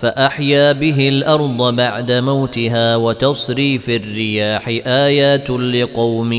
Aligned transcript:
فأحيا 0.00 0.72
به 0.72 1.08
الأرض 1.08 1.74
بعد 1.74 2.12
موتها 2.12 2.96
وتصريف 2.96 3.90
الرياح 3.90 4.68
آيات 4.86 5.50
لقوم 5.50 6.32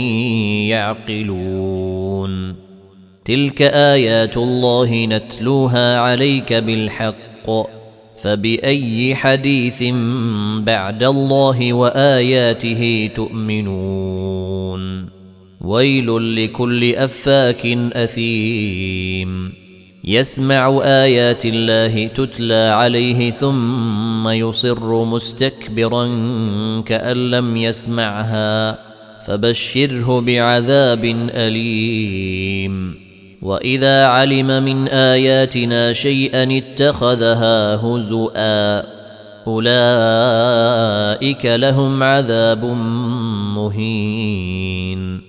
يعقلون. 0.73 2.55
تلك 3.25 3.61
آيات 3.61 4.37
الله 4.37 5.05
نتلوها 5.05 5.99
عليك 5.99 6.53
بالحق. 6.53 7.49
فبأي 8.21 9.15
حديث 9.15 9.83
بعد 10.57 11.03
الله 11.03 11.73
وآياته 11.73 13.09
تؤمنون؟ 13.15 15.09
ويل 15.61 16.35
لكل 16.45 16.95
أفاك 16.95 17.65
أثيم. 17.93 19.58
يسمع 20.09 20.81
آيات 20.83 21.45
الله 21.45 22.07
تتلى 22.07 22.69
عليه 22.73 23.31
ثم 23.31 24.27
يصر 24.27 25.05
مستكبرا 25.05 26.05
كأن 26.85 27.31
لم 27.31 27.57
يسمعها 27.57 28.79
فبشره 29.27 30.21
بعذاب 30.21 31.05
أليم. 31.29 32.95
وإذا 33.41 34.05
علم 34.05 34.63
من 34.63 34.87
آياتنا 34.87 35.93
شيئا 35.93 36.57
اتخذها 36.57 37.75
هزؤا 37.75 38.83
أولئك 39.47 41.45
لهم 41.45 42.03
عذاب 42.03 42.65
مهين. 43.55 45.28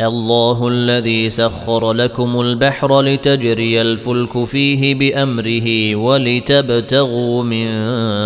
الله 0.00 0.68
الذي 0.68 1.30
سخر 1.30 1.92
لكم 1.92 2.40
البحر 2.40 3.00
لتجري 3.00 3.80
الفلك 3.80 4.44
فيه 4.44 4.94
بأمره 4.94 5.96
ولتبتغوا 5.96 7.42
من 7.42 7.66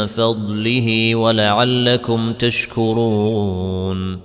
فضله 0.06 1.14
ولعلكم 1.14 2.32
تشكرون. 2.32 4.18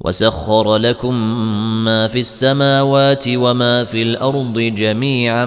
وسخر 0.00 0.76
لكم 0.76 1.14
ما 1.84 2.06
في 2.06 2.20
السماوات 2.20 3.24
وما 3.28 3.84
في 3.84 4.02
الأرض 4.02 4.58
جميعا 4.58 5.44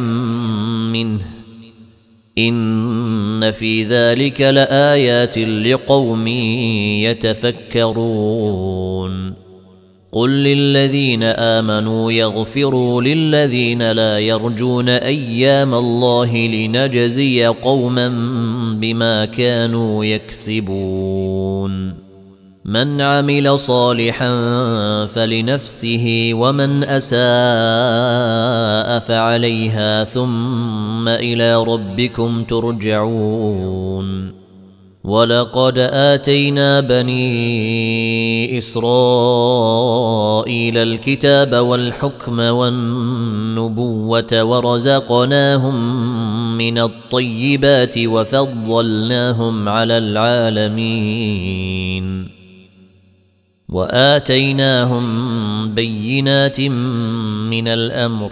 منه. 0.93 1.21
إن 2.37 3.51
في 3.51 3.83
ذلك 3.83 4.41
لآيات 4.41 5.37
لقوم 5.37 6.27
يتفكرون. 7.07 9.46
قل 10.17 10.29
للذين 10.29 11.23
امنوا 11.23 12.11
يغفروا 12.11 13.01
للذين 13.01 13.91
لا 13.91 14.19
يرجون 14.19 14.89
أيام 14.89 15.73
الله 15.73 16.35
لنجزي 16.37 17.45
قوما 17.45 18.07
بما 18.81 19.25
كانوا 19.25 20.05
يكسبون 20.05 21.93
من 22.65 23.01
عمل 23.01 23.59
صالحا 23.59 24.31
فلنفسه 25.05 26.29
ومن 26.33 26.83
اساء 26.83 27.19
فعليها 28.99 30.03
ثم 30.03 31.07
إلى 31.07 31.63
ربكم 31.63 32.43
ترجعون 32.43 34.36
ولقد 35.07 35.79
اتينا 35.79 36.79
بني 36.79 38.57
اسرائيل 38.57 38.87
الكتاب 40.77 41.55
والحكم 41.55 42.39
والنبوه 42.39 44.43
ورزقناهم 44.43 45.77
من 46.57 46.77
الطيبات 46.77 47.97
وفضلناهم 47.97 49.69
على 49.69 49.97
العالمين 49.97 51.07
واتيناهم 53.69 55.05
بينات 55.75 56.61
من 56.61 57.67
الامر 57.67 58.31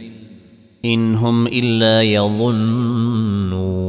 إن 0.85 1.15
هم 1.15 1.47
إلا 1.47 2.01
يظنون. 2.01 3.81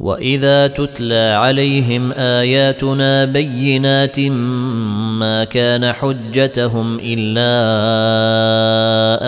وإذا 0.00 0.66
تتلى 0.66 1.34
عليهم 1.34 2.12
آياتنا 2.12 3.24
بينات 3.24 4.20
ما 4.20 5.44
كان 5.44 5.92
حجتهم 5.92 6.98
إلا 7.02 7.54